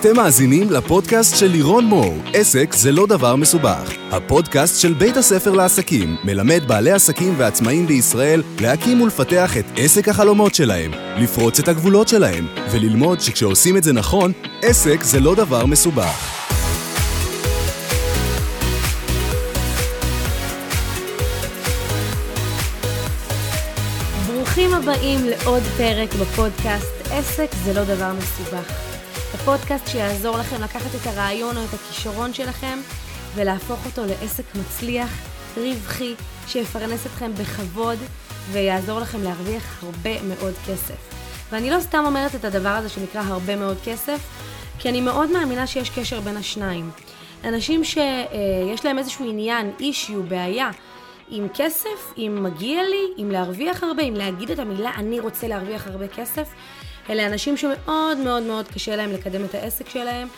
אתם 0.00 0.16
מאזינים 0.16 0.70
לפודקאסט 0.70 1.36
של 1.36 1.46
לירון 1.46 1.84
מור, 1.84 2.14
עסק 2.34 2.72
זה 2.72 2.92
לא 2.92 3.06
דבר 3.06 3.36
מסובך. 3.36 3.92
הפודקאסט 4.10 4.80
של 4.80 4.92
בית 4.94 5.16
הספר 5.16 5.52
לעסקים 5.52 6.16
מלמד 6.24 6.62
בעלי 6.66 6.90
עסקים 6.90 7.34
ועצמאים 7.36 7.86
בישראל 7.86 8.42
להקים 8.60 9.00
ולפתח 9.00 9.56
את 9.56 9.64
עסק 9.76 10.08
החלומות 10.08 10.54
שלהם, 10.54 10.90
לפרוץ 11.16 11.60
את 11.60 11.68
הגבולות 11.68 12.08
שלהם, 12.08 12.46
וללמוד 12.70 13.20
שכשעושים 13.20 13.76
את 13.76 13.84
זה 13.84 13.92
נכון, 13.92 14.32
עסק 14.62 15.02
זה 15.02 15.20
לא 15.20 15.34
דבר 15.34 15.66
מסובך. 15.66 16.34
ברוכים 24.26 24.74
הבאים 24.74 25.20
לעוד 25.24 25.62
פרק 25.76 26.14
בפודקאסט 26.14 27.08
עסק 27.10 27.48
זה 27.64 27.72
לא 27.72 27.84
דבר 27.84 28.12
מסובך. 28.12 28.87
הפודקאסט 29.54 29.88
שיעזור 29.88 30.38
לכם 30.38 30.62
לקחת 30.62 30.94
את 30.94 31.06
הרעיון 31.06 31.56
או 31.56 31.64
את 31.64 31.74
הכישרון 31.74 32.34
שלכם 32.34 32.78
ולהפוך 33.34 33.86
אותו 33.86 34.02
לעסק 34.06 34.44
מצליח, 34.54 35.10
רווחי, 35.56 36.14
שיפרנס 36.46 37.06
אתכם 37.06 37.34
בכבוד 37.34 37.98
ויעזור 38.52 39.00
לכם 39.00 39.22
להרוויח 39.22 39.84
הרבה 39.84 40.22
מאוד 40.22 40.54
כסף. 40.66 40.94
ואני 41.52 41.70
לא 41.70 41.80
סתם 41.80 42.02
אומרת 42.06 42.34
את 42.34 42.44
הדבר 42.44 42.68
הזה 42.68 42.88
שנקרא 42.88 43.20
הרבה 43.20 43.56
מאוד 43.56 43.76
כסף, 43.84 44.20
כי 44.78 44.88
אני 44.88 45.00
מאוד 45.00 45.30
מאמינה 45.30 45.66
שיש 45.66 45.90
קשר 45.90 46.20
בין 46.20 46.36
השניים. 46.36 46.90
אנשים 47.44 47.84
שיש 47.84 48.84
להם 48.84 48.98
איזשהו 48.98 49.30
עניין, 49.30 49.70
אישיו, 49.80 50.22
בעיה, 50.22 50.70
עם 51.30 51.46
כסף, 51.54 52.12
אם 52.18 52.38
מגיע 52.42 52.82
לי, 52.82 53.22
אם 53.22 53.30
להרוויח 53.30 53.82
הרבה, 53.82 54.02
אם 54.02 54.14
להגיד 54.14 54.50
את 54.50 54.58
המילה 54.58 54.92
אני 54.96 55.20
רוצה 55.20 55.48
להרוויח 55.48 55.86
הרבה 55.86 56.08
כסף, 56.08 56.48
אלה 57.10 57.26
אנשים 57.26 57.56
שמאוד 57.56 58.18
מאוד 58.24 58.42
מאוד 58.42 58.68
קשה 58.68 58.96
להם 58.96 59.12
לקדם 59.12 59.44
את 59.44 59.54
העסק 59.54 59.88
שלהם. 59.88 60.28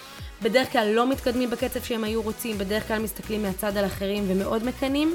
בדרך 0.42 0.72
כלל 0.72 0.92
לא 0.94 1.10
מתקדמים 1.10 1.50
בקצב 1.50 1.82
שהם 1.82 2.04
היו 2.04 2.22
רוצים, 2.22 2.58
בדרך 2.58 2.88
כלל 2.88 2.98
מסתכלים 2.98 3.42
מהצד 3.42 3.76
על 3.76 3.86
אחרים 3.86 4.24
ומאוד 4.28 4.64
מקנאים. 4.64 5.14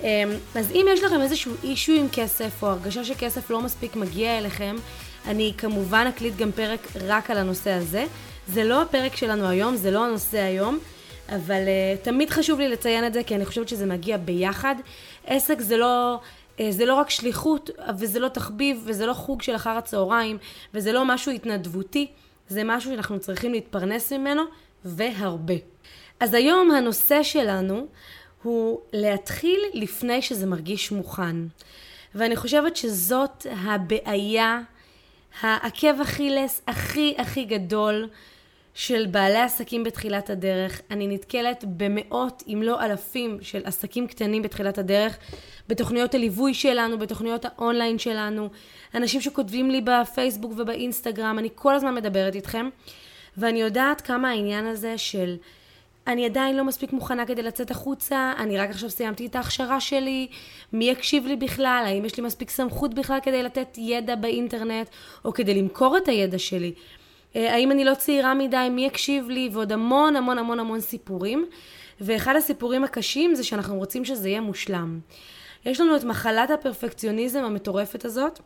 אמ, 0.00 0.06
אז 0.54 0.70
אם 0.70 0.86
יש 0.92 1.02
לכם 1.02 1.20
איזשהו 1.20 1.52
issue 1.62 1.92
עם 1.92 2.06
כסף, 2.12 2.62
או 2.62 2.68
הרגשה 2.68 3.04
שכסף 3.04 3.50
לא 3.50 3.60
מספיק 3.60 3.96
מגיע 3.96 4.38
אליכם, 4.38 4.76
אני 5.26 5.52
כמובן 5.58 6.06
אקליט 6.08 6.36
גם 6.36 6.52
פרק 6.52 6.80
רק 7.06 7.30
על 7.30 7.38
הנושא 7.38 7.70
הזה. 7.70 8.06
זה 8.48 8.64
לא 8.64 8.82
הפרק 8.82 9.16
שלנו 9.16 9.48
היום, 9.48 9.76
זה 9.76 9.90
לא 9.90 10.04
הנושא 10.04 10.38
היום, 10.38 10.78
אבל 11.28 11.62
uh, 11.64 12.04
תמיד 12.04 12.30
חשוב 12.30 12.60
לי 12.60 12.68
לציין 12.68 13.06
את 13.06 13.12
זה, 13.12 13.22
כי 13.22 13.34
אני 13.34 13.44
חושבת 13.44 13.68
שזה 13.68 13.86
מגיע 13.86 14.16
ביחד. 14.16 14.74
עסק 15.26 15.60
זה 15.60 15.76
לא 15.76 16.20
אה, 16.60 16.72
זה 16.72 16.84
לא 16.84 16.94
רק 16.94 17.10
שליחות, 17.10 17.70
וזה 17.98 18.20
לא 18.20 18.28
תחביב, 18.28 18.82
וזה 18.84 19.06
לא 19.06 19.12
חוג 19.12 19.42
של 19.42 19.56
אחר 19.56 19.70
הצהריים, 19.70 20.38
וזה 20.74 20.92
לא 20.92 21.04
משהו 21.04 21.32
התנדבותי, 21.32 22.06
זה 22.48 22.62
משהו 22.64 22.90
שאנחנו 22.90 23.20
צריכים 23.20 23.52
להתפרנס 23.52 24.12
ממנו, 24.12 24.42
והרבה. 24.84 25.54
אז 26.20 26.34
היום 26.34 26.70
הנושא 26.70 27.22
שלנו 27.22 27.86
הוא 28.42 28.80
להתחיל 28.92 29.60
לפני 29.74 30.22
שזה 30.22 30.46
מרגיש 30.46 30.92
מוכן. 30.92 31.36
ואני 32.14 32.36
חושבת 32.36 32.76
שזאת 32.76 33.46
הבעיה, 33.50 34.60
העקב 35.40 36.00
אכילס 36.00 36.62
הכי 36.66 37.14
הכי 37.18 37.44
גדול 37.44 38.08
של 38.74 39.06
בעלי 39.06 39.40
עסקים 39.40 39.84
בתחילת 39.84 40.30
הדרך. 40.30 40.80
אני 40.90 41.06
נתקלת 41.06 41.64
במאות, 41.76 42.42
אם 42.48 42.62
לא 42.64 42.84
אלפים, 42.84 43.38
של 43.42 43.60
עסקים 43.64 44.06
קטנים 44.06 44.42
בתחילת 44.42 44.78
הדרך, 44.78 45.18
בתוכניות 45.68 46.14
הליווי 46.14 46.54
שלנו, 46.54 46.98
בתוכניות 46.98 47.44
האונליין 47.44 47.98
שלנו, 47.98 48.48
אנשים 48.94 49.20
שכותבים 49.20 49.70
לי 49.70 49.80
בפייסבוק 49.80 50.52
ובאינסטגרם, 50.56 51.38
אני 51.38 51.48
כל 51.54 51.74
הזמן 51.74 51.94
מדברת 51.94 52.34
איתכם, 52.34 52.68
ואני 53.36 53.60
יודעת 53.60 54.00
כמה 54.00 54.30
העניין 54.30 54.66
הזה 54.66 54.98
של... 54.98 55.36
אני 56.06 56.24
עדיין 56.24 56.56
לא 56.56 56.64
מספיק 56.64 56.92
מוכנה 56.92 57.26
כדי 57.26 57.42
לצאת 57.42 57.70
החוצה, 57.70 58.32
אני 58.38 58.58
רק 58.58 58.70
עכשיו 58.70 58.90
סיימתי 58.90 59.26
את 59.26 59.36
ההכשרה 59.36 59.80
שלי, 59.80 60.28
מי 60.72 60.84
יקשיב 60.84 61.26
לי 61.26 61.36
בכלל, 61.36 61.82
האם 61.86 62.04
יש 62.04 62.16
לי 62.16 62.22
מספיק 62.22 62.50
סמכות 62.50 62.94
בכלל 62.94 63.18
כדי 63.22 63.42
לתת 63.42 63.68
ידע 63.78 64.14
באינטרנט, 64.14 64.88
או 65.24 65.32
כדי 65.32 65.54
למכור 65.54 65.96
את 65.96 66.08
הידע 66.08 66.38
שלי. 66.38 66.72
אה, 67.36 67.54
האם 67.54 67.70
אני 67.70 67.84
לא 67.84 67.94
צעירה 67.94 68.34
מדי, 68.34 68.68
מי 68.70 68.86
יקשיב 68.86 69.28
לי, 69.28 69.48
ועוד 69.52 69.72
המון 69.72 70.16
המון 70.16 70.38
המון 70.38 70.60
המון 70.60 70.80
סיפורים. 70.80 71.46
ואחד 72.00 72.36
הסיפורים 72.36 72.84
הקשים 72.84 73.34
זה 73.34 73.44
שאנחנו 73.44 73.76
רוצים 73.76 74.04
שזה 74.04 74.28
יהיה 74.28 74.40
מושלם. 74.40 75.00
יש 75.64 75.80
לנו 75.80 75.96
את 75.96 76.04
מחלת 76.04 76.50
הפרפקציוניזם 76.50 77.44
המטורפת 77.44 78.04
הזאת, 78.04 78.40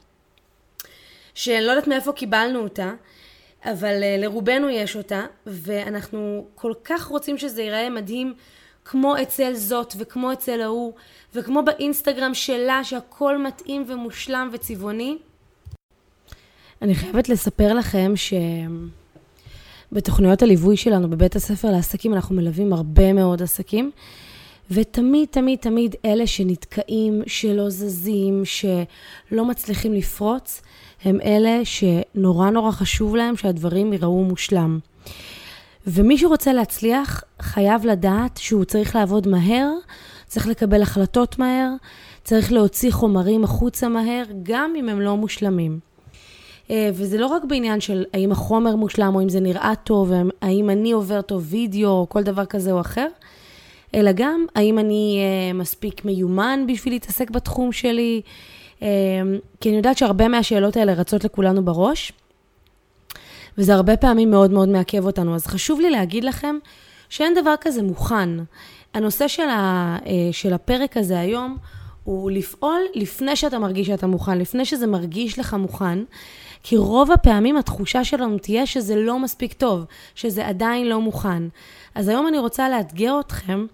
שאני 1.35 1.67
לא 1.67 1.71
יודעת 1.71 1.89
מאיפה 1.89 2.13
קיבלנו 2.13 2.61
אותה, 2.61 2.93
אבל 3.65 4.03
uh, 4.03 4.21
לרובנו 4.23 4.69
יש 4.69 4.97
אותה, 4.97 5.23
ואנחנו 5.47 6.47
כל 6.55 6.73
כך 6.85 7.07
רוצים 7.07 7.39
שזה 7.39 7.63
ייראה 7.63 7.91
מדהים 7.91 8.35
כמו 8.85 9.15
אצל 9.23 9.55
זאת 9.55 9.95
וכמו 9.99 10.33
אצל 10.33 10.61
ההוא, 10.61 10.93
וכמו 11.35 11.63
באינסטגרם 11.63 12.35
שלה 12.35 12.85
שהכל 12.85 13.39
מתאים 13.39 13.85
ומושלם 13.87 14.49
וצבעוני. 14.53 15.19
אני 16.83 16.95
חייבת 16.95 17.29
לספר 17.29 17.75
לכם 17.75 18.13
שבתוכניות 19.93 20.43
הליווי 20.43 20.77
שלנו 20.77 21.11
בבית 21.11 21.37
הספר 21.37 21.71
לעסקים 21.71 22.15
אנחנו 22.15 22.35
מלווים 22.35 22.73
הרבה 22.73 23.13
מאוד 23.13 23.43
עסקים, 23.43 23.91
ותמיד, 24.71 25.29
תמיד, 25.31 25.59
תמיד 25.59 25.95
אלה 26.05 26.27
שנתקעים, 26.27 27.23
שלא 27.27 27.71
זזים, 27.71 28.43
שלא 28.45 29.45
מצליחים 29.45 29.93
לפרוץ, 29.93 30.63
הם 31.05 31.21
אלה 31.21 31.61
שנורא 31.65 32.51
נורא 32.51 32.71
חשוב 32.71 33.17
להם 33.17 33.37
שהדברים 33.37 33.93
ייראו 33.93 34.25
מושלם. 34.25 34.79
ומי 35.87 36.19
שרוצה 36.19 36.53
להצליח 36.53 37.23
חייב 37.41 37.87
לדעת 37.87 38.37
שהוא 38.37 38.65
צריך 38.65 38.97
לעבוד 38.97 39.29
מהר, 39.29 39.71
צריך 40.27 40.47
לקבל 40.47 40.83
החלטות 40.83 41.39
מהר, 41.39 41.71
צריך 42.25 42.53
להוציא 42.53 42.93
חומרים 42.93 43.45
החוצה 43.45 43.89
מהר, 43.89 44.25
גם 44.43 44.73
אם 44.79 44.89
הם 44.89 45.01
לא 45.01 45.17
מושלמים. 45.17 45.88
אה, 46.71 46.91
וזה 46.93 47.19
לא 47.19 47.27
רק 47.27 47.45
בעניין 47.45 47.81
של 47.81 48.05
האם 48.15 48.33
החומר 48.33 48.77
מושלם, 48.77 49.15
או 49.15 49.23
אם 49.23 49.29
זה 49.29 49.41
נראה 49.41 49.73
טוב, 49.85 50.13
האם 50.43 50.71
אני 50.71 50.93
עובר 50.93 51.21
טוב 51.21 51.47
וידאו, 51.49 51.91
או 51.91 52.07
כל 52.09 52.23
דבר 52.23 52.45
כזה 52.45 52.73
או 52.73 52.81
אחר, 52.81 53.07
אלא 53.95 54.11
גם 54.15 54.47
האם 54.55 54.79
אני 54.79 55.21
uh, 55.21 55.57
מספיק 55.57 56.05
מיומן 56.05 56.65
בשביל 56.69 56.95
להתעסק 56.95 57.31
בתחום 57.31 57.73
שלי, 57.73 58.23
uh, 58.79 58.83
כי 59.61 59.69
אני 59.69 59.77
יודעת 59.77 59.99
שהרבה 59.99 60.29
מהשאלות 60.29 60.77
האלה 60.77 60.93
רצות 60.93 61.25
לכולנו 61.25 61.65
בראש, 61.65 62.13
וזה 63.59 63.75
הרבה 63.75 63.97
פעמים 63.97 64.31
מאוד 64.31 64.51
מאוד 64.51 64.69
מעכב 64.69 65.07
אותנו. 65.07 65.35
אז 65.35 65.47
חשוב 65.47 65.81
לי 65.81 65.91
להגיד 65.91 66.25
לכם 66.25 66.57
שאין 67.09 67.35
דבר 67.35 67.55
כזה 67.61 67.83
מוכן. 67.83 68.29
הנושא 68.95 69.29
של, 69.29 69.49
ה, 69.49 69.97
של 70.33 70.53
הפרק 70.53 70.97
הזה 70.97 71.21
היום 71.21 71.57
הוא 72.05 72.31
לפעול 72.31 72.81
לפני 72.95 73.37
שאתה 73.37 73.59
מרגיש 73.59 73.87
שאתה 73.87 74.07
מוכן, 74.07 74.39
לפני 74.39 74.65
שזה 74.65 74.87
מרגיש 74.87 75.39
לך 75.39 75.55
מוכן. 75.55 75.99
כי 76.63 76.77
רוב 76.77 77.13
הפעמים 77.13 77.57
התחושה 77.57 78.05
שלנו 78.05 78.39
תהיה 78.39 78.67
שזה 78.67 78.97
לא 78.97 79.19
מספיק 79.19 79.53
טוב, 79.53 79.85
שזה 80.15 80.47
עדיין 80.47 80.89
לא 80.89 81.01
מוכן. 81.01 81.43
אז 81.95 82.09
היום 82.09 82.29
אני 82.29 82.39
רוצה 82.39 82.69
לאתגר 82.69 83.21
אתכם 83.21 83.67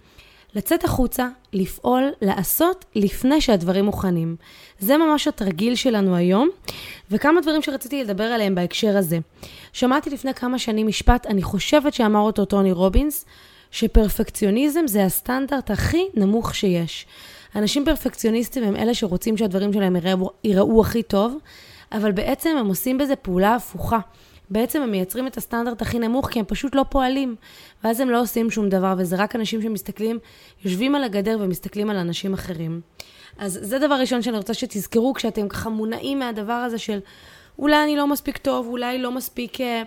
לצאת 0.55 0.85
החוצה, 0.85 1.29
לפעול, 1.53 2.11
לעשות, 2.23 2.85
לפני 2.95 3.41
שהדברים 3.41 3.85
מוכנים. 3.85 4.37
זה 4.79 4.97
ממש 4.97 5.29
התרגיל 5.29 5.75
שלנו 5.75 6.17
היום, 6.17 6.49
וכמה 7.11 7.41
דברים 7.41 7.63
שרציתי 7.63 8.05
לדבר 8.05 8.25
עליהם 8.25 8.55
בהקשר 8.55 8.97
הזה. 8.97 9.19
שמעתי 9.73 10.11
לפני 10.11 10.35
כמה 10.35 10.59
שנים 10.59 10.87
משפט, 10.87 11.27
אני 11.27 11.43
חושבת 11.43 11.95
שאמר 11.95 12.21
אותו 12.21 12.45
טוני 12.45 12.73
רובינס, 12.73 13.25
שפרפקציוניזם 13.71 14.87
זה 14.87 15.05
הסטנדרט 15.05 15.71
הכי 15.71 16.07
נמוך 16.15 16.55
שיש. 16.55 17.07
אנשים 17.57 17.85
פרפקציוניסטים 17.85 18.65
הם 18.65 18.77
אלה 18.77 18.95
שרוצים 18.95 19.37
שהדברים 19.37 19.73
שלהם 19.73 19.97
יראו, 19.97 20.31
יראו 20.45 20.81
הכי 20.81 21.03
טוב, 21.03 21.37
אבל 21.93 22.13
בעצם 22.13 22.57
הם 22.59 22.67
עושים 22.67 22.99
בזה 22.99 23.17
פעולה 23.17 23.55
הפוכה. 23.55 23.99
בעצם 24.51 24.83
הם 24.83 24.91
מייצרים 24.91 25.27
את 25.27 25.37
הסטנדרט 25.37 25.83
הכי 25.83 25.99
נמוך 25.99 26.29
כי 26.29 26.39
הם 26.39 26.45
פשוט 26.49 26.75
לא 26.75 26.85
פועלים. 26.89 27.37
ואז 27.85 28.01
הם 28.01 28.11
לא 28.11 28.21
עושים 28.21 28.51
שום 28.51 28.69
דבר, 28.69 28.95
וזה 28.99 29.17
רק 29.17 29.37
אנשים 29.37 29.63
שמסתכלים, 29.63 30.19
יושבים 30.65 30.95
על 30.95 31.05
הגדר 31.05 31.39
ומסתכלים 31.41 31.91
על 31.91 31.97
אנשים 31.97 32.35
אחרים. 32.35 32.81
אז 33.39 33.59
זה 33.63 33.79
דבר 33.79 33.95
ראשון 33.95 34.23
שאני 34.23 34.37
רוצה 34.37 34.55
שתזכרו 34.55 35.15
כשאתם 35.15 35.49
ככה 35.49 35.71
מונעים 35.71 36.19
מהדבר 36.19 36.53
הזה 36.53 36.79
של 36.79 36.99
אולי 37.59 37.85
אני 37.85 37.97
לא 37.97 38.07
מספיק 38.07 38.37
טוב, 38.37 38.67
אולי 38.67 38.99
לא 38.99 39.13
מספיק... 39.13 39.61
אה, 39.61 39.83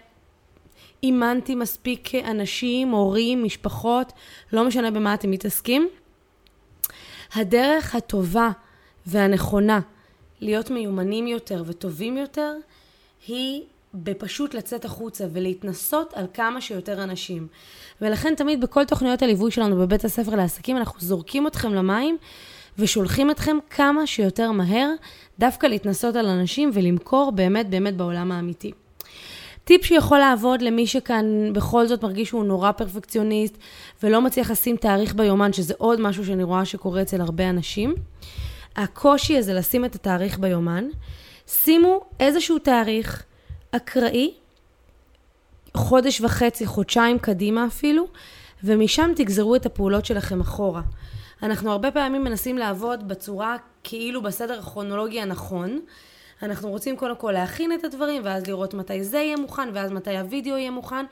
אימנתי 1.04 1.56
מספיק 1.56 2.16
אנשים, 2.16 2.92
הורים, 2.92 3.44
משפחות, 3.44 4.14
לא 4.54 4.64
משנה 4.64 4.92
במה 4.92 5.14
אתם 5.14 5.32
מתעסקים. 5.32 5.90
הדרך 7.34 7.96
הטובה 7.96 8.50
והנכונה 9.06 9.80
להיות 10.42 10.72
מיומנים 10.72 11.28
יותר 11.28 11.64
וטובים 11.66 12.18
יותר, 12.18 12.54
היא 13.28 13.62
בפשוט 13.94 14.54
לצאת 14.54 14.86
החוצה 14.86 15.26
ולהתנסות 15.34 16.14
על 16.14 16.26
כמה 16.34 16.62
שיותר 16.62 17.04
אנשים. 17.04 17.48
ולכן 18.02 18.36
תמיד 18.36 18.62
בכל 18.62 18.86
תוכניות 18.86 19.22
הליווי 19.22 19.52
שלנו 19.52 19.76
בבית 19.76 20.06
הספר 20.06 20.36
לעסקים, 20.36 20.78
אנחנו 20.78 21.00
זורקים 21.00 21.48
אתכם 21.48 21.74
למים 21.74 22.18
ושולחים 22.78 23.32
אתכם 23.32 23.58
כמה 23.70 24.08
שיותר 24.08 24.52
מהר 24.52 24.90
דווקא 25.40 25.68
להתנסות 25.68 26.16
על 26.16 26.26
אנשים 26.26 26.70
ולמכור 26.74 27.32
באמת 27.32 27.70
באמת 27.70 27.98
בעולם 27.98 28.32
האמיתי. 28.32 28.72
טיפ 29.64 29.86
שיכול 29.86 30.18
לעבוד 30.18 30.62
למי 30.62 30.88
שכאן 30.88 31.54
בכל 31.54 31.88
זאת 31.88 32.04
מרגיש 32.04 32.28
שהוא 32.28 32.44
נורא 32.44 32.72
פרפקציוניסט 32.72 33.58
ולא 34.04 34.22
מצליח 34.22 34.52
לשים 34.52 34.76
תאריך 34.76 35.16
ביומן, 35.16 35.54
שזה 35.54 35.74
עוד 35.78 36.02
משהו 36.02 36.26
שאני 36.26 36.44
רואה 36.44 36.66
שקורה 36.66 37.02
אצל 37.02 37.22
הרבה 37.22 37.50
אנשים. 37.50 37.96
הקושי 38.78 39.38
הזה 39.38 39.54
לשים 39.54 39.86
את 39.86 39.96
התאריך 39.96 40.40
ביומן, 40.40 40.86
שימו 41.48 42.06
איזשהו 42.20 42.60
תאריך 42.60 43.24
אקראי, 43.72 44.34
חודש 45.78 46.22
וחצי, 46.22 46.66
חודשיים 46.66 47.20
קדימה 47.20 47.66
אפילו, 47.68 48.08
ומשם 48.64 49.12
תגזרו 49.16 49.56
את 49.56 49.66
הפעולות 49.66 50.06
שלכם 50.06 50.42
אחורה. 50.42 50.82
אנחנו 51.44 51.72
הרבה 51.72 51.92
פעמים 51.92 52.24
מנסים 52.24 52.58
לעבוד 52.58 53.08
בצורה 53.08 53.56
כאילו 53.84 54.22
בסדר 54.22 54.60
הכרונולוגי 54.60 55.22
הנכון. 55.22 55.80
אנחנו 56.42 56.70
רוצים 56.70 56.98
קודם 56.98 57.16
כל 57.16 57.32
להכין 57.32 57.72
את 57.74 57.84
הדברים, 57.84 58.22
ואז 58.26 58.48
לראות 58.48 58.74
מתי 58.74 59.04
זה 59.04 59.18
יהיה 59.18 59.38
מוכן, 59.38 59.70
ואז 59.74 59.92
מתי 59.92 60.18
הוידאו 60.18 60.58
יהיה 60.58 60.72
מוכן, 60.72 61.06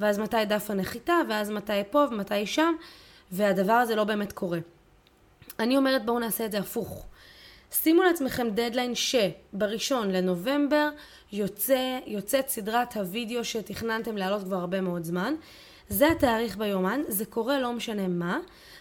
ואז 0.00 0.18
מתי 0.18 0.44
דף 0.44 0.70
הנחיתה, 0.70 1.14
ואז 1.28 1.50
מתי 1.50 1.72
פה 1.90 2.04
ומתי 2.10 2.46
שם, 2.46 2.74
והדבר 3.32 3.72
הזה 3.72 3.96
לא 3.96 4.04
באמת 4.04 4.32
קורה. 4.32 4.58
אני 5.58 5.76
אומרת 5.76 6.06
בואו 6.06 6.18
נעשה 6.18 6.46
את 6.46 6.52
זה 6.52 6.58
הפוך. 6.58 7.06
שימו 7.72 8.02
לעצמכם 8.02 8.48
דדליין 8.50 8.92
שבראשון 8.94 10.10
לנובמבר 10.10 10.88
יוצא, 11.32 11.98
יוצאת 12.06 12.48
סדרת 12.48 12.96
הוידאו 12.96 13.44
שתכננתם 13.44 14.16
להעלות 14.16 14.44
כבר 14.44 14.56
הרבה 14.56 14.80
מאוד 14.80 15.04
זמן. 15.04 15.34
זה 15.88 16.10
התאריך 16.10 16.56
ביומן, 16.56 17.00
זה 17.08 17.24
קורה 17.24 17.60
לא 17.60 17.72
משנה 17.72 18.08
מה, 18.08 18.38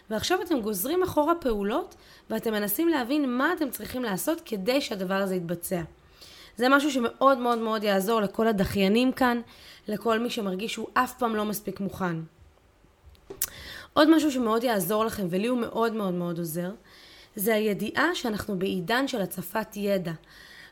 ועכשיו 0.10 0.42
אתם 0.42 0.62
גוזרים 0.62 1.04
אחורה 1.04 1.36
פעולות 1.36 1.96
ואתם 2.30 2.52
מנסים 2.52 2.88
להבין 2.88 3.38
מה 3.38 3.54
אתם 3.54 3.70
צריכים 3.70 4.04
לעשות 4.04 4.42
כדי 4.46 4.82
שהדבר 4.82 5.14
הזה 5.14 5.36
יתבצע. 5.36 5.82
זה 6.58 6.70
משהו 6.70 6.92
שמאוד 6.92 7.38
מאוד 7.38 7.58
מאוד 7.58 7.84
יעזור 7.84 8.22
לכל 8.22 8.48
הדחיינים 8.48 9.12
כאן, 9.12 9.42
לכל 9.88 10.20
מי 10.20 10.30
שמרגיש 10.30 10.74
שהוא 10.74 10.88
אף 10.94 11.14
פעם 11.18 11.36
לא 11.36 11.46
מספיק 11.46 11.80
מוכן. 11.80 12.16
עוד 13.94 14.16
משהו 14.16 14.32
שמאוד 14.32 14.64
יעזור 14.64 15.06
לכם, 15.06 15.28
ולי 15.30 15.48
הוא 15.48 15.58
מאוד 15.58 15.94
מאוד 15.94 16.14
מאוד 16.14 16.38
עוזר, 16.38 16.72
זה 17.40 17.56
הידיעה 17.56 18.16
שאנחנו 18.16 18.60
בעידן 18.60 19.08
של 19.08 19.22
הצפת 19.22 19.76
ידע. 19.76 20.12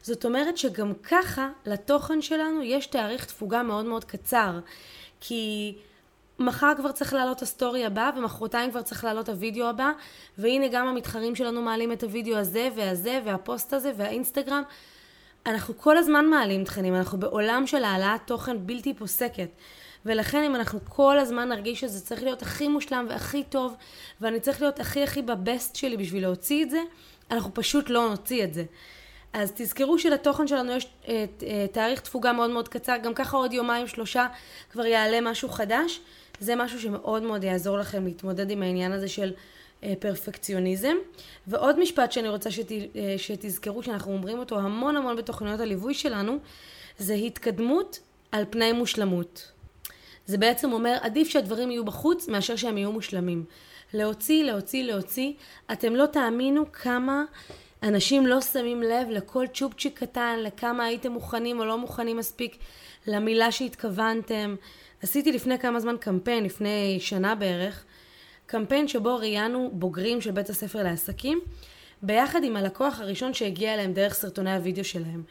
זאת 0.02 0.26
אומרת 0.26 0.58
שגם 0.58 0.94
ככה 1.04 1.50
לתוכן 1.66 2.22
שלנו 2.22 2.64
יש 2.64 2.88
תאריך 2.88 3.26
תפוגה 3.26 3.64
מאוד 3.64 3.86
מאוד 3.86 4.04
קצר. 4.06 4.60
כי 5.20 5.76
מחר 6.40 6.74
כבר 6.78 6.92
צריך 6.92 7.14
לעלות 7.14 7.42
הסטורי 7.42 7.86
הבא, 7.86 8.12
ומחרתיים 8.18 8.72
כבר 8.72 8.82
צריך 8.82 9.04
לעלות 9.04 9.30
הוידאו 9.30 9.66
הבא, 9.66 9.92
והנה 10.38 10.68
גם 10.68 10.88
המתחרים 10.88 11.36
שלנו 11.36 11.62
מעלים 11.62 11.92
את 11.92 12.04
הוידאו 12.04 12.38
הזה 12.38 12.70
והזה 12.76 13.22
והפוסט 13.26 13.74
הזה 13.74 13.92
והאינסטגרם. 13.98 14.64
אנחנו 15.46 15.78
כל 15.78 15.98
הזמן 15.98 16.26
מעלים 16.26 16.64
תכנים, 16.64 16.96
אנחנו 16.96 17.20
בעולם 17.20 17.68
של 17.68 17.84
העלאת 17.84 18.22
תוכן 18.26 18.68
בלתי 18.68 18.94
פוסקת. 18.94 19.50
ולכן 20.08 20.44
אם 20.44 20.56
אנחנו 20.56 20.80
כל 20.90 21.20
הזמן 21.20 21.50
נרגיש 21.50 21.80
שזה 21.80 22.06
צריך 22.06 22.24
להיות 22.24 22.42
הכי 22.42 22.68
מושלם 22.68 23.06
והכי 23.10 23.44
טוב, 23.44 23.76
ואני 24.22 24.40
צריך 24.40 24.62
להיות 24.62 24.80
הכי 24.80 25.04
הכי 25.04 25.22
בבסט 25.22 25.76
שלי 25.76 25.98
בשביל 25.98 26.24
להוציא 26.24 26.64
את 26.64 26.70
זה, 26.70 26.80
אנחנו 27.32 27.54
פשוט 27.54 27.90
לא 27.90 28.10
נוציא 28.10 28.44
את 28.44 28.54
זה. 28.54 28.64
אז 29.34 29.52
תזכרו 29.56 30.00
שלתוכן 30.00 30.48
שלנו 30.48 30.72
יש 30.72 30.88
אה, 31.08 31.26
אה, 31.44 31.66
תאריך 31.72 32.02
תפוגה 32.02 32.34
מאוד 32.34 32.50
מאוד 32.50 32.68
קצר, 32.68 32.98
גם 33.04 33.14
ככה 33.14 33.38
עוד 33.38 33.54
יומיים 33.54 33.88
שלושה 33.88 34.28
כבר 34.72 34.86
יעלה 34.86 35.22
משהו 35.22 35.50
חדש. 35.50 36.00
זה 36.40 36.56
משהו 36.56 36.82
שמאוד 36.82 37.24
מאוד 37.24 37.44
יעזור 37.44 37.78
לכם 37.78 38.06
להתמודד 38.06 38.52
עם 38.52 38.64
העניין 38.64 38.92
הזה 38.92 39.08
של 39.08 39.34
אה, 39.84 39.94
פרפקציוניזם. 40.00 40.96
ועוד 41.48 41.80
משפט 41.80 42.12
שאני 42.12 42.30
רוצה 42.30 42.52
שת, 42.52 42.68
שתזכרו, 43.18 43.84
שאנחנו 43.84 44.12
אומרים 44.12 44.40
אותו 44.40 44.60
המון 44.60 44.98
המון 44.98 45.16
בתוכניות 45.16 45.60
הליווי 45.60 45.94
שלנו, 45.94 46.38
זה 46.98 47.14
התקדמות 47.14 48.00
על 48.32 48.46
פני 48.50 48.72
מושלמות. 48.72 49.52
זה 50.28 50.38
בעצם 50.38 50.72
אומר, 50.72 50.98
עדיף 51.02 51.30
שהדברים 51.30 51.72
יהיו 51.72 51.86
בחוץ 51.86 52.28
מאשר 52.28 52.56
שהם 52.56 52.78
יהיו 52.78 52.92
מושלמים. 52.92 53.46
להוציא, 53.94 54.44
להוציא, 54.44 54.84
להוציא. 54.84 55.34
אתם 55.72 55.96
לא 55.96 56.06
תאמינו 56.06 56.72
כמה 56.72 57.24
אנשים 57.84 58.28
לא 58.28 58.42
שמים 58.42 58.82
לב 58.82 59.10
לכל 59.10 59.46
צ'ופצ'יק 59.54 60.00
קטן, 60.00 60.40
לכמה 60.44 60.86
הייתם 60.86 61.12
מוכנים 61.12 61.60
או 61.60 61.66
לא 61.66 61.78
מוכנים 61.78 62.18
מספיק 62.18 62.58
למילה 63.08 63.52
שהתכוונתם. 63.52 64.56
עשיתי 65.04 65.32
לפני 65.32 65.60
כמה 65.60 65.80
זמן 65.80 65.96
קמפיין, 66.00 66.44
לפני 66.44 66.98
שנה 67.00 67.36
בערך, 67.36 67.86
קמפיין 68.46 68.88
שבו 68.88 69.16
ראיינו 69.16 69.70
בוגרים 69.74 70.22
של 70.22 70.32
בית 70.32 70.50
הספר 70.50 70.84
לעסקים, 70.84 71.40
ביחד 72.02 72.44
עם 72.44 72.56
הלקוח 72.56 73.00
הראשון 73.00 73.34
שהגיע 73.34 73.74
אליהם 73.74 73.94
דרך 73.94 74.14
סרטוני 74.14 74.56
הוידאו 74.56 74.84
שלהם. 74.84 75.24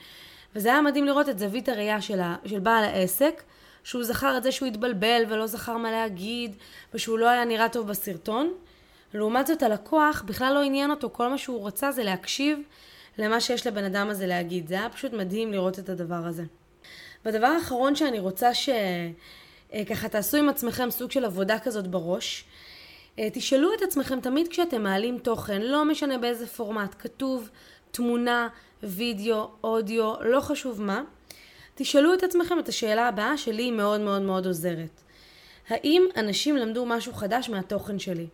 וזה 0.55 0.69
היה 0.69 0.83
מדהים 0.83 1.05
לראות 1.05 1.29
את 1.29 1.39
זווית 1.39 1.69
הראייה 1.69 2.01
של, 2.01 2.21
של 2.45 2.59
בעל 2.59 2.85
העסק, 2.85 3.43
שהוא 3.87 4.05
זכר 4.05 4.37
את 4.37 4.43
זה 4.43 4.53
שהוא 4.53 4.69
התבלבל 4.69 5.23
ולא 5.29 5.47
זכר 5.47 5.77
מה 5.77 5.91
להגיד, 5.91 6.57
ושהוא 6.95 7.19
לא 7.19 7.29
היה 7.29 7.45
נראה 7.45 7.69
טוב 7.69 7.89
בסרטון. 7.89 8.53
לעומת 9.15 9.47
זאת 9.47 9.63
הלקוח 9.63 10.23
בכלל 10.27 10.55
לא 10.55 10.63
עניין 10.63 10.91
אותו, 10.91 11.11
כל 11.13 11.29
מה 11.29 11.39
שהוא 11.39 11.67
רצה 11.67 11.93
זה 11.93 12.05
להקשיב 12.05 12.59
למה 13.19 13.41
שיש 13.41 13.67
לבן 13.67 13.85
אדם 13.85 14.09
הזה 14.09 14.27
להגיד. 14.27 14.69
זה 14.69 14.75
היה 14.75 14.89
פשוט 14.89 15.13
מדהים 15.13 15.53
לראות 15.53 15.79
את 15.79 15.89
הדבר 15.89 16.27
הזה. 16.27 16.43
והדבר 17.25 17.47
האחרון 17.47 17.97
שאני 17.97 18.19
רוצה 18.19 18.51
שככה 18.55 20.09
תעשו 20.09 20.37
עם 20.37 20.49
עצמכם 20.49 20.91
סוג 20.91 21.11
של 21.11 21.25
עבודה 21.25 21.59
כזאת 21.59 21.87
בראש, 21.87 22.45
אה, 23.19 23.29
תשאלו 23.33 23.75
את 23.75 23.83
עצמכם 23.83 24.21
תמיד 24.21 24.49
כשאתם 24.49 24.83
מעלים 24.83 25.19
תוכן, 25.19 25.63
לא 25.63 25.85
משנה 25.85 26.19
באיזה 26.19 26.47
פורמט, 26.47 26.95
כתוב, 26.99 27.51
תמונה, 27.91 28.49
וידאו, 28.83 29.49
אודיו, 29.65 30.15
לא 30.21 30.41
חשוב 30.41 30.83
מה, 30.83 31.03
תשאלו 31.79 32.15
את 32.15 32.23
עצמכם 32.23 32.59
את 32.59 32.69
השאלה 32.69 33.09
הבאה 33.09 33.39
שלי 33.39 33.63
היא 33.63 33.73
מאוד 33.73 34.01
מאוד 34.01 34.23
מאוד 34.23 34.47
עוזרת. 34.47 35.03
האם 35.69 36.03
אנשים 36.17 36.57
למדו 36.57 36.87
משהו 36.87 37.13
חדש 37.13 37.49
מהתוכן 37.49 37.99
שלי? 37.99 38.27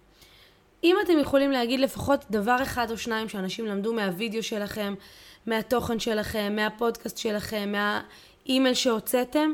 אם 0.84 0.96
אתם 1.04 1.18
יכולים 1.18 1.50
להגיד 1.50 1.80
לפחות 1.80 2.24
דבר 2.30 2.56
אחד 2.62 2.90
או 2.90 2.98
שניים 2.98 3.28
שאנשים 3.28 3.66
למדו 3.66 3.92
מהווידאו 3.94 4.42
שלכם, 4.42 4.94
מהתוכן 5.46 5.98
שלכם, 5.98 6.52
מהפודקאסט 6.56 7.18
שלכם, 7.18 7.72
מהאימייל 7.72 8.74
שהוצאתם, 8.74 9.52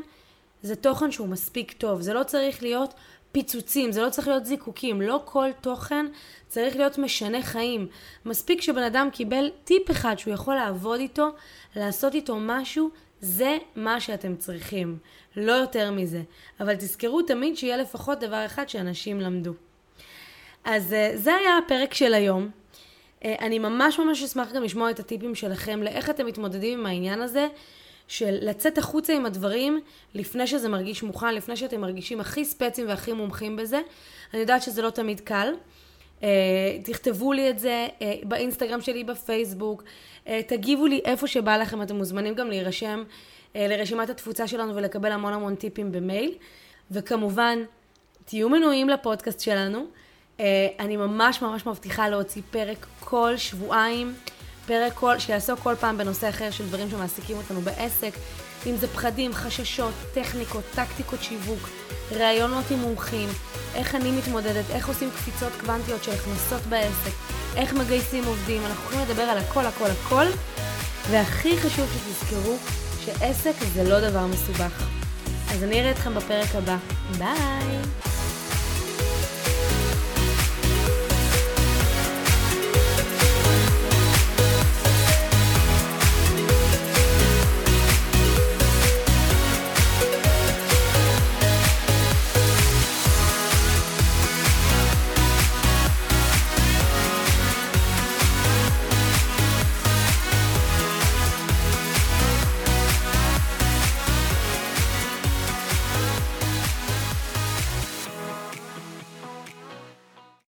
זה 0.61 0.75
תוכן 0.75 1.11
שהוא 1.11 1.27
מספיק 1.27 1.71
טוב. 1.71 2.01
זה 2.01 2.13
לא 2.13 2.23
צריך 2.23 2.63
להיות 2.63 2.93
פיצוצים, 3.31 3.91
זה 3.91 4.01
לא 4.01 4.09
צריך 4.09 4.27
להיות 4.27 4.45
זיקוקים. 4.45 5.01
לא 5.01 5.21
כל 5.25 5.49
תוכן 5.61 6.05
צריך 6.47 6.75
להיות 6.75 6.97
משנה 6.97 7.41
חיים. 7.41 7.87
מספיק 8.25 8.61
שבן 8.61 8.83
אדם 8.83 9.09
קיבל 9.11 9.49
טיפ 9.63 9.91
אחד 9.91 10.19
שהוא 10.19 10.33
יכול 10.33 10.55
לעבוד 10.55 10.99
איתו, 10.99 11.29
לעשות 11.75 12.15
איתו 12.15 12.35
משהו, 12.39 12.89
זה 13.21 13.57
מה 13.75 13.99
שאתם 13.99 14.35
צריכים. 14.35 14.97
לא 15.35 15.51
יותר 15.51 15.91
מזה. 15.91 16.21
אבל 16.59 16.75
תזכרו 16.75 17.21
תמיד 17.21 17.57
שיהיה 17.57 17.77
לפחות 17.77 18.19
דבר 18.19 18.45
אחד 18.45 18.69
שאנשים 18.69 19.21
למדו. 19.21 19.53
אז 20.63 20.93
אה, 20.93 21.11
זה 21.15 21.35
היה 21.35 21.57
הפרק 21.57 21.93
של 21.93 22.13
היום. 22.13 22.49
אה, 23.25 23.35
אני 23.39 23.59
ממש 23.59 23.99
ממש 23.99 24.23
אשמח 24.23 24.51
גם 24.51 24.63
לשמוע 24.63 24.91
את 24.91 24.99
הטיפים 24.99 25.35
שלכם 25.35 25.83
לאיך 25.83 26.09
אתם 26.09 26.25
מתמודדים 26.25 26.79
עם 26.79 26.85
העניין 26.85 27.21
הזה 27.21 27.47
של 28.07 28.37
לצאת 28.41 28.77
החוצה 28.77 29.13
עם 29.13 29.25
הדברים 29.25 29.81
לפני 30.13 30.47
שזה 30.47 30.69
מרגיש 30.69 31.03
מוכן, 31.03 31.35
לפני 31.35 31.55
שאתם 31.55 31.81
מרגישים 31.81 32.19
הכי 32.19 32.45
ספצים 32.45 32.87
והכי 32.87 33.13
מומחים 33.13 33.55
בזה. 33.55 33.81
אני 34.33 34.41
יודעת 34.41 34.61
שזה 34.61 34.81
לא 34.81 34.89
תמיד 34.89 35.19
קל. 35.19 35.53
Uh, 36.19 36.23
תכתבו 36.83 37.33
לי 37.33 37.49
את 37.49 37.59
זה 37.59 37.87
uh, 37.99 38.03
באינסטגרם 38.23 38.81
שלי, 38.81 39.03
בפייסבוק, 39.03 39.83
uh, 40.25 40.29
תגיבו 40.47 40.87
לי 40.87 41.01
איפה 41.05 41.27
שבא 41.27 41.57
לכם, 41.57 41.81
אתם 41.81 41.95
מוזמנים 41.95 42.35
גם 42.35 42.49
להירשם 42.49 43.03
לרשימת 43.55 44.09
התפוצה 44.09 44.47
שלנו 44.47 44.75
ולקבל 44.75 45.11
המון 45.11 45.33
המון 45.33 45.55
טיפים 45.55 45.91
במייל. 45.91 46.33
וכמובן, 46.91 47.59
תהיו 48.25 48.49
מנויים 48.49 48.89
לפודקאסט 48.89 49.39
שלנו. 49.39 49.85
אני 50.79 50.97
ממש 50.97 51.41
ממש 51.41 51.65
מבטיחה 51.65 52.09
להוציא 52.09 52.41
פרק 52.51 52.85
כל 52.99 53.37
שבועיים, 53.37 54.13
פרק 54.67 54.93
כל, 54.93 55.19
שיעסוק 55.19 55.59
כל 55.59 55.75
פעם 55.75 55.97
בנושא 55.97 56.29
אחר 56.29 56.51
של 56.51 56.67
דברים 56.67 56.89
שמעסיקים 56.89 57.37
אותנו 57.37 57.61
בעסק, 57.61 58.11
אם 58.65 58.75
זה 58.75 58.87
פחדים, 58.87 59.33
חששות, 59.33 59.93
טכניקות, 60.13 60.63
טקטיקות 60.75 61.23
שיווק, 61.23 61.69
ראיונות 62.11 62.65
עם 62.71 62.79
מומחים, 62.79 63.29
איך 63.75 63.95
אני 63.95 64.11
מתמודדת, 64.11 64.65
איך 64.69 64.87
עושים 64.87 65.09
קפיצות 65.11 65.51
קוונטיות 65.59 66.03
של 66.03 66.11
הכנסות 66.11 66.61
בעסק, 66.61 67.11
איך 67.55 67.73
מגייסים 67.73 68.23
עובדים, 68.25 68.61
אנחנו 68.65 68.83
יכולים 68.83 69.09
לדבר 69.09 69.23
על 69.23 69.37
הכל 69.37 69.65
הכל 69.65 69.87
הכל, 69.91 70.25
והכי 71.11 71.57
חשוב 71.57 71.89
שתזכרו 71.93 72.57
שעסק 73.05 73.53
זה 73.73 73.83
לא 73.83 74.09
דבר 74.09 74.27
מסובך. 74.27 74.83
אז 75.51 75.63
אני 75.63 75.79
אראה 75.79 75.91
אתכם 75.91 76.15
בפרק 76.15 76.55
הבא. 76.55 76.77
ביי! 77.17 78.08